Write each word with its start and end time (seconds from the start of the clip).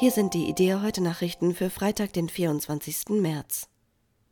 Hier 0.00 0.12
sind 0.12 0.32
die 0.32 0.48
Idee 0.48 0.76
heute 0.76 1.02
Nachrichten 1.02 1.56
für 1.56 1.70
Freitag, 1.70 2.12
den 2.12 2.28
24. 2.28 3.20
März. 3.20 3.68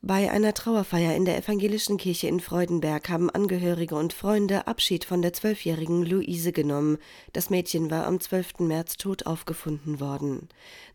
Bei 0.00 0.30
einer 0.30 0.54
Trauerfeier 0.54 1.16
in 1.16 1.24
der 1.24 1.36
evangelischen 1.36 1.96
Kirche 1.96 2.28
in 2.28 2.38
Freudenberg 2.38 3.08
haben 3.08 3.30
Angehörige 3.30 3.96
und 3.96 4.12
Freunde 4.12 4.68
Abschied 4.68 5.04
von 5.04 5.22
der 5.22 5.32
zwölfjährigen 5.32 6.04
Luise 6.04 6.52
genommen. 6.52 6.98
Das 7.32 7.50
Mädchen 7.50 7.90
war 7.90 8.06
am 8.06 8.20
12. 8.20 8.60
März 8.60 8.96
tot 8.96 9.26
aufgefunden 9.26 9.98
worden. 9.98 10.48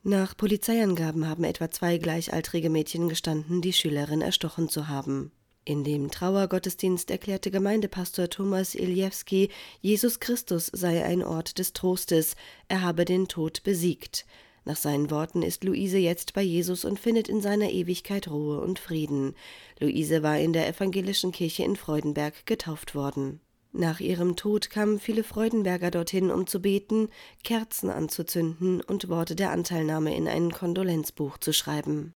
Nach 0.04 0.38
Polizeiangaben 0.38 1.28
haben 1.28 1.44
etwa 1.44 1.70
zwei 1.70 1.98
gleichaltrige 1.98 2.70
Mädchen 2.70 3.10
gestanden, 3.10 3.62
die 3.62 3.74
Schülerin 3.74 4.22
erstochen 4.22 4.70
zu 4.70 4.88
haben. 4.88 5.34
In 5.66 5.84
dem 5.84 6.12
Trauergottesdienst 6.12 7.12
erklärte 7.12 7.52
Gemeindepastor 7.52 8.30
Thomas 8.30 8.74
Iljewski, 8.74 9.50
Jesus 9.82 10.22
Christus 10.22 10.72
sei 10.74 11.04
ein 11.04 11.26
Ort 11.26 11.60
des 11.60 11.74
Trostes, 11.74 12.38
er 12.70 12.82
habe 12.84 13.04
den 13.04 13.28
Tod 13.28 13.64
besiegt. 13.64 14.26
Nach 14.64 14.76
seinen 14.76 15.10
Worten 15.10 15.42
ist 15.42 15.64
Luise 15.64 15.98
jetzt 15.98 16.34
bei 16.34 16.42
Jesus 16.44 16.86
und 16.86 17.00
findet 17.00 17.28
in 17.30 17.42
seiner 17.42 17.72
Ewigkeit 17.72 18.28
Ruhe 18.30 18.62
und 18.62 18.78
Frieden. 18.78 19.36
Luise 19.80 20.22
war 20.22 20.38
in 20.38 20.54
der 20.54 20.68
evangelischen 20.68 21.32
Kirche 21.32 21.64
in 21.64 21.76
Freudenberg 21.76 22.46
getauft 22.46 22.94
worden. 22.94 23.40
Nach 23.74 24.00
ihrem 24.00 24.36
Tod 24.36 24.70
kamen 24.70 25.00
viele 25.00 25.24
Freudenberger 25.24 25.92
dorthin, 25.92 26.30
um 26.30 26.46
zu 26.46 26.62
beten, 26.62 27.10
Kerzen 27.44 27.90
anzuzünden 27.90 28.82
und 28.82 29.08
Worte 29.08 29.36
der 29.36 29.52
Anteilnahme 29.52 30.16
in 30.16 30.28
ein 30.28 30.52
Kondolenzbuch 30.52 31.38
zu 31.38 31.54
schreiben. 31.54 32.14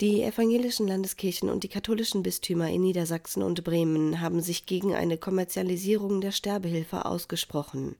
Die 0.00 0.22
evangelischen 0.22 0.88
Landeskirchen 0.88 1.48
und 1.48 1.62
die 1.62 1.68
katholischen 1.68 2.24
Bistümer 2.24 2.68
in 2.68 2.82
Niedersachsen 2.82 3.40
und 3.40 3.62
Bremen 3.62 4.20
haben 4.20 4.40
sich 4.40 4.66
gegen 4.66 4.94
eine 4.94 5.16
Kommerzialisierung 5.16 6.20
der 6.20 6.32
Sterbehilfe 6.32 7.04
ausgesprochen. 7.04 7.94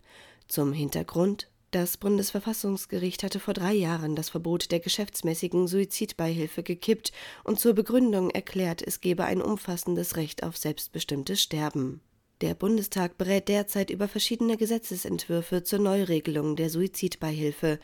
Zum 0.49 0.73
Hintergrund 0.73 1.49
das 1.73 1.97
Bundesverfassungsgericht 1.97 3.23
hatte 3.23 3.41
vor 3.41 3.55
drei 3.55 3.73
Jahren 3.73 4.15
das 4.15 4.29
Verbot 4.29 4.71
der 4.71 4.79
geschäftsmäßigen 4.79 5.67
Suizidbeihilfe 5.67 6.63
gekippt 6.63 7.13
und 7.45 7.59
zur 7.59 7.73
Begründung 7.73 8.31
erklärt, 8.31 8.83
es 8.83 9.01
gebe 9.01 9.25
ein 9.25 9.41
umfassendes 9.41 10.17
Recht 10.17 10.43
auf 10.45 10.57
selbstbestimmtes 10.59 11.41
Sterben. 11.41 12.03
Der 12.43 12.55
Bundestag 12.55 13.17
berät 13.17 13.49
derzeit 13.49 13.89
über 13.89 14.07
verschiedene 14.07 14.57
Gesetzesentwürfe 14.57 15.63
zur 15.63 15.79
Neuregelung 15.79 16.57
der 16.57 16.69
Suizidbeihilfe. 16.69 17.79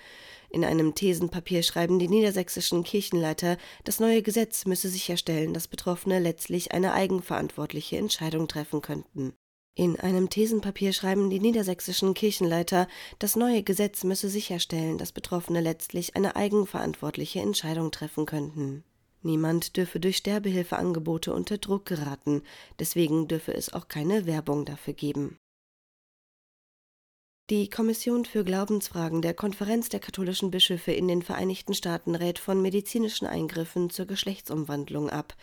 In 0.50 0.64
einem 0.64 0.94
Thesenpapier 0.94 1.62
schreiben 1.62 1.98
die 1.98 2.08
niedersächsischen 2.08 2.84
Kirchenleiter, 2.84 3.56
das 3.84 4.00
neue 4.00 4.20
Gesetz 4.20 4.66
müsse 4.66 4.88
sicherstellen, 4.88 5.54
dass 5.54 5.68
Betroffene 5.68 6.18
letztlich 6.18 6.72
eine 6.72 6.92
eigenverantwortliche 6.92 7.96
Entscheidung 7.96 8.48
treffen 8.48 8.82
könnten. 8.82 9.32
In 9.78 9.94
einem 10.00 10.28
Thesenpapier 10.28 10.92
schreiben 10.92 11.30
die 11.30 11.38
niedersächsischen 11.38 12.12
Kirchenleiter, 12.12 12.88
das 13.20 13.36
neue 13.36 13.62
Gesetz 13.62 14.02
müsse 14.02 14.28
sicherstellen, 14.28 14.98
dass 14.98 15.12
Betroffene 15.12 15.60
letztlich 15.60 16.16
eine 16.16 16.34
eigenverantwortliche 16.34 17.38
Entscheidung 17.38 17.92
treffen 17.92 18.26
könnten. 18.26 18.82
Niemand 19.22 19.76
dürfe 19.76 20.00
durch 20.00 20.16
Sterbehilfeangebote 20.16 21.32
unter 21.32 21.58
Druck 21.58 21.86
geraten, 21.86 22.42
deswegen 22.80 23.28
dürfe 23.28 23.54
es 23.54 23.72
auch 23.72 23.86
keine 23.86 24.26
Werbung 24.26 24.64
dafür 24.64 24.94
geben. 24.94 25.38
Die 27.48 27.70
Kommission 27.70 28.24
für 28.24 28.42
Glaubensfragen 28.42 29.22
der 29.22 29.32
Konferenz 29.32 29.88
der 29.88 30.00
katholischen 30.00 30.50
Bischöfe 30.50 30.90
in 30.90 31.06
den 31.06 31.22
Vereinigten 31.22 31.72
Staaten 31.72 32.16
rät 32.16 32.40
von 32.40 32.60
medizinischen 32.60 33.28
Eingriffen 33.28 33.90
zur 33.90 34.06
Geschlechtsumwandlung 34.06 35.08
ab. 35.08 35.36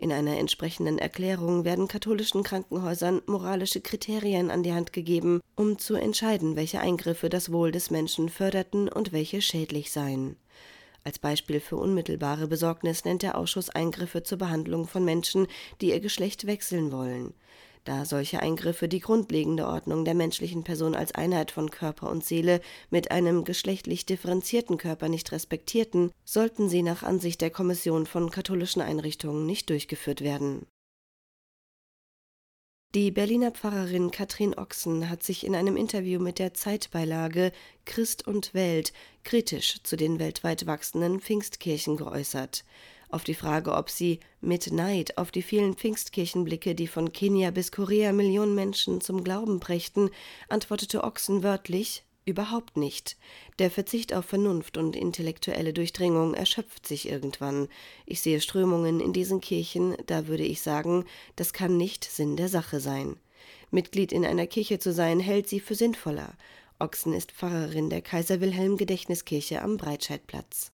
In 0.00 0.12
einer 0.12 0.38
entsprechenden 0.38 0.98
Erklärung 0.98 1.64
werden 1.64 1.88
katholischen 1.88 2.44
Krankenhäusern 2.44 3.20
moralische 3.26 3.80
Kriterien 3.80 4.48
an 4.48 4.62
die 4.62 4.72
Hand 4.72 4.92
gegeben, 4.92 5.40
um 5.56 5.76
zu 5.76 5.96
entscheiden, 5.96 6.54
welche 6.54 6.78
Eingriffe 6.78 7.28
das 7.28 7.50
Wohl 7.50 7.72
des 7.72 7.90
Menschen 7.90 8.28
förderten 8.28 8.88
und 8.88 9.12
welche 9.12 9.42
schädlich 9.42 9.90
seien. 9.90 10.36
Als 11.02 11.18
Beispiel 11.18 11.58
für 11.58 11.76
unmittelbare 11.76 12.46
Besorgnis 12.46 13.04
nennt 13.04 13.22
der 13.22 13.36
Ausschuss 13.36 13.70
Eingriffe 13.70 14.22
zur 14.22 14.38
Behandlung 14.38 14.86
von 14.86 15.04
Menschen, 15.04 15.48
die 15.80 15.90
ihr 15.90 16.00
Geschlecht 16.00 16.46
wechseln 16.46 16.92
wollen. 16.92 17.34
Da 17.84 18.04
solche 18.04 18.40
Eingriffe 18.40 18.88
die 18.88 19.00
grundlegende 19.00 19.66
Ordnung 19.66 20.04
der 20.04 20.14
menschlichen 20.14 20.64
Person 20.64 20.94
als 20.94 21.12
Einheit 21.12 21.50
von 21.50 21.70
Körper 21.70 22.10
und 22.10 22.24
Seele 22.24 22.60
mit 22.90 23.10
einem 23.10 23.44
geschlechtlich 23.44 24.06
differenzierten 24.06 24.76
Körper 24.76 25.08
nicht 25.08 25.32
respektierten, 25.32 26.10
sollten 26.24 26.68
sie 26.68 26.82
nach 26.82 27.02
Ansicht 27.02 27.40
der 27.40 27.50
Kommission 27.50 28.06
von 28.06 28.30
katholischen 28.30 28.82
Einrichtungen 28.82 29.46
nicht 29.46 29.70
durchgeführt 29.70 30.20
werden. 30.20 30.66
Die 32.94 33.10
Berliner 33.10 33.50
Pfarrerin 33.50 34.10
Katrin 34.10 34.54
Ochsen 34.54 35.10
hat 35.10 35.22
sich 35.22 35.44
in 35.44 35.54
einem 35.54 35.76
Interview 35.76 36.18
mit 36.20 36.38
der 36.38 36.54
Zeitbeilage 36.54 37.52
Christ 37.84 38.26
und 38.26 38.54
Welt 38.54 38.94
kritisch 39.24 39.82
zu 39.82 39.94
den 39.96 40.18
weltweit 40.18 40.66
wachsenden 40.66 41.20
Pfingstkirchen 41.20 41.98
geäußert. 41.98 42.64
Auf 43.10 43.24
die 43.24 43.34
Frage, 43.34 43.74
ob 43.74 43.88
sie 43.88 44.20
mit 44.40 44.70
Neid 44.70 45.16
auf 45.16 45.30
die 45.30 45.42
vielen 45.42 45.74
Pfingstkirchen 45.74 46.44
blicke, 46.44 46.74
die 46.74 46.86
von 46.86 47.12
Kenia 47.12 47.50
bis 47.50 47.72
Korea 47.72 48.12
Millionen 48.12 48.54
Menschen 48.54 49.00
zum 49.00 49.24
Glauben 49.24 49.60
brächten, 49.60 50.10
antwortete 50.48 51.04
Ochsen 51.04 51.42
wörtlich 51.42 52.04
Überhaupt 52.28 52.76
nicht. 52.76 53.16
Der 53.58 53.70
Verzicht 53.70 54.12
auf 54.12 54.26
Vernunft 54.26 54.76
und 54.76 54.96
intellektuelle 54.96 55.72
Durchdringung 55.72 56.34
erschöpft 56.34 56.86
sich 56.86 57.08
irgendwann. 57.08 57.68
Ich 58.04 58.20
sehe 58.20 58.42
Strömungen 58.42 59.00
in 59.00 59.14
diesen 59.14 59.40
Kirchen, 59.40 59.96
da 60.04 60.26
würde 60.26 60.44
ich 60.44 60.60
sagen, 60.60 61.06
das 61.36 61.54
kann 61.54 61.78
nicht 61.78 62.04
Sinn 62.04 62.36
der 62.36 62.50
Sache 62.50 62.80
sein. 62.80 63.16
Mitglied 63.70 64.12
in 64.12 64.26
einer 64.26 64.46
Kirche 64.46 64.78
zu 64.78 64.92
sein, 64.92 65.20
hält 65.20 65.48
sie 65.48 65.58
für 65.58 65.74
sinnvoller. 65.74 66.34
Ochsen 66.78 67.14
ist 67.14 67.32
Pfarrerin 67.32 67.88
der 67.88 68.02
Kaiser 68.02 68.42
Wilhelm 68.42 68.76
Gedächtniskirche 68.76 69.62
am 69.62 69.78
Breitscheidplatz. 69.78 70.70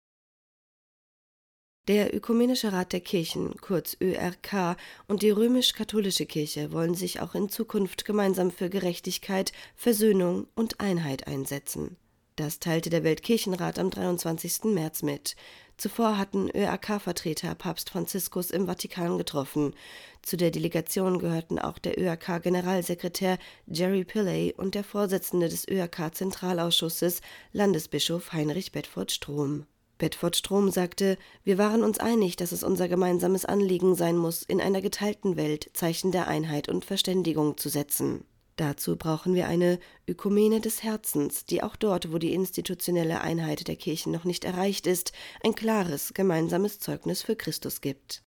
Der 1.90 2.16
Ökumenische 2.16 2.72
Rat 2.72 2.94
der 2.94 3.00
Kirchen, 3.00 3.56
kurz 3.62 3.98
ÖRK, 4.00 4.78
und 5.08 5.24
die 5.24 5.32
römisch-katholische 5.32 6.28
Kirche 6.28 6.72
wollen 6.72 6.94
sich 6.94 7.20
auch 7.20 7.34
in 7.34 7.50
Zukunft 7.50 8.06
gemeinsam 8.06 8.52
für 8.52 8.70
Gerechtigkeit, 8.70 9.54
Versöhnung 9.76 10.46
und 10.54 10.82
Einheit 10.82 11.26
einsetzen. 11.26 11.98
Das 12.36 12.60
teilte 12.60 12.92
der 12.92 13.04
Weltkirchenrat 13.04 13.80
am 13.80 13.90
23. 13.90 14.66
März 14.66 15.02
mit. 15.02 15.36
Zuvor 15.78 16.20
hatten 16.20 16.52
ÖRK-Vertreter 16.52 17.56
Papst 17.56 17.90
Franziskus 17.90 18.52
im 18.52 18.68
Vatikan 18.68 19.18
getroffen. 19.18 19.74
Zu 20.22 20.38
der 20.38 20.52
Delegation 20.52 21.18
gehörten 21.18 21.58
auch 21.58 21.80
der 21.80 21.98
ÖRK-Generalsekretär 21.98 23.40
Jerry 23.66 24.04
Pillay 24.04 24.54
und 24.56 24.76
der 24.76 24.84
Vorsitzende 24.84 25.50
des 25.50 25.68
ÖRK-Zentralausschusses, 25.68 27.22
Landesbischof 27.52 28.32
Heinrich 28.32 28.72
Bedford 28.72 29.12
Strom. 29.12 29.66
Bedford 30.00 30.38
Strom 30.38 30.72
sagte, 30.72 31.18
wir 31.44 31.60
waren 31.60 31.84
uns 31.84 32.00
einig, 32.00 32.38
dass 32.38 32.52
es 32.52 32.64
unser 32.64 32.88
gemeinsames 32.88 33.46
Anliegen 33.46 33.94
sein 33.94 34.18
muss, 34.18 34.42
in 34.42 34.60
einer 34.62 34.82
geteilten 34.82 35.36
Welt 35.36 35.70
Zeichen 35.74 36.12
der 36.12 36.28
Einheit 36.28 36.70
und 36.70 36.86
Verständigung 36.86 37.58
zu 37.58 37.70
setzen. 37.70 38.26
Dazu 38.56 38.98
brauchen 38.98 39.36
wir 39.36 39.48
eine 39.48 39.80
Ökumene 40.08 40.60
des 40.62 40.84
Herzens, 40.84 41.46
die 41.46 41.62
auch 41.64 41.76
dort, 41.76 42.12
wo 42.12 42.18
die 42.18 42.34
institutionelle 42.34 43.22
Einheit 43.22 43.68
der 43.68 43.76
Kirchen 43.76 44.12
noch 44.12 44.24
nicht 44.24 44.44
erreicht 44.44 44.88
ist, 44.88 45.12
ein 45.44 45.54
klares 45.54 46.14
gemeinsames 46.14 46.80
Zeugnis 46.80 47.22
für 47.22 47.36
Christus 47.36 47.80
gibt. 47.80 48.24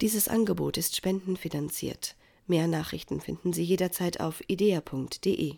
Dieses 0.00 0.28
Angebot 0.28 0.76
ist 0.76 0.96
spendenfinanziert. 0.96 2.16
Mehr 2.46 2.66
Nachrichten 2.66 3.20
finden 3.20 3.52
Sie 3.52 3.64
jederzeit 3.64 4.20
auf 4.20 4.42
idea.de. 4.48 5.56